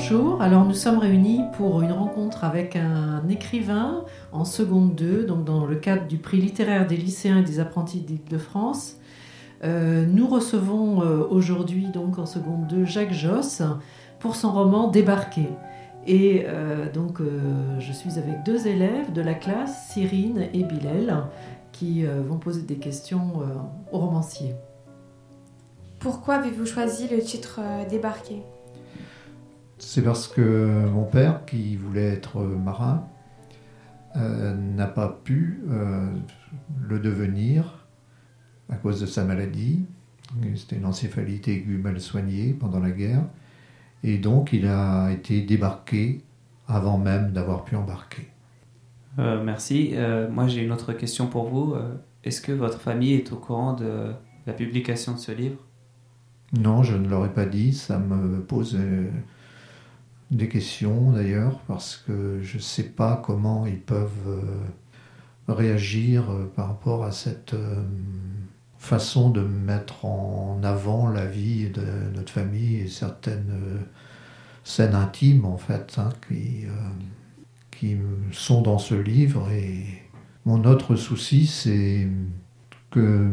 [0.00, 5.44] Bonjour, alors nous sommes réunis pour une rencontre avec un écrivain en seconde 2, donc
[5.44, 8.94] dans le cadre du prix littéraire des lycéens et des apprentis d'Île-de-France.
[9.64, 13.60] Euh, nous recevons euh, aujourd'hui donc en seconde 2 Jacques Josse
[14.20, 15.48] pour son roman Débarquer.
[16.06, 17.20] Et euh, donc
[17.80, 21.24] je suis avec deux élèves de la classe, Cyrine et Bilal,
[21.72, 23.42] qui vont poser des questions
[23.90, 24.54] au romancier.
[25.98, 27.58] Pourquoi avez-vous choisi le titre
[27.90, 28.44] Débarquer?
[29.78, 33.06] C'est parce que mon père, qui voulait être marin,
[34.16, 36.10] euh, n'a pas pu euh,
[36.80, 37.86] le devenir
[38.68, 39.84] à cause de sa maladie.
[40.56, 43.22] C'était une encéphalite aiguë mal soignée pendant la guerre.
[44.02, 46.22] Et donc il a été débarqué
[46.66, 48.28] avant même d'avoir pu embarquer.
[49.18, 49.94] Euh, merci.
[50.30, 51.74] moi j'ai une autre question pour vous.
[52.24, 54.12] Est-ce que votre famille est au courant de
[54.46, 55.58] la publication de ce livre?
[56.52, 57.72] Non, je ne l'aurais pas dit.
[57.72, 58.78] Ça me pose
[60.30, 66.52] des questions d'ailleurs, parce que je ne sais pas comment ils peuvent euh, réagir euh,
[66.54, 67.82] par rapport à cette euh,
[68.78, 71.82] façon de mettre en avant la vie de
[72.14, 73.82] notre famille et certaines
[74.62, 76.66] scènes intimes en fait hein, qui,
[77.72, 77.96] qui
[78.30, 79.50] sont dans ce livre.
[79.50, 79.84] Et
[80.44, 82.06] mon autre souci, c'est
[82.92, 83.32] que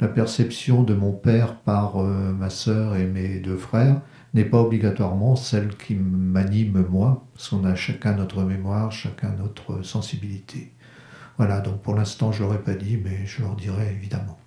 [0.00, 4.00] la perception de mon père par ma sœur et mes deux frères
[4.34, 9.82] n'est pas obligatoirement celle qui m'anime moi, parce qu'on a chacun notre mémoire, chacun notre
[9.82, 10.72] sensibilité.
[11.36, 14.38] Voilà, donc pour l'instant je ne l'aurais pas dit, mais je leur dirai évidemment.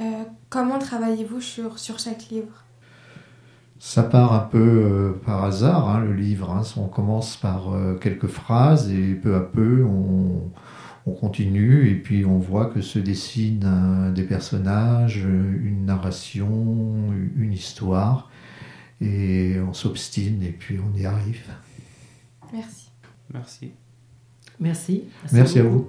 [0.00, 2.64] Euh, comment travaillez-vous sur, sur chaque livre?
[3.78, 6.50] Ça part un peu euh, par hasard, hein, le livre.
[6.50, 6.62] Hein.
[6.76, 10.50] On commence par euh, quelques phrases et peu à peu on,
[11.06, 18.30] on, continue et puis on voit que se dessinent des personnages, une narration, une histoire
[19.04, 21.44] et on s'obstine et puis on y arrive.
[22.52, 22.90] Merci.
[23.32, 23.72] Merci.
[24.60, 25.04] Merci.
[25.32, 25.88] Merci, à vous.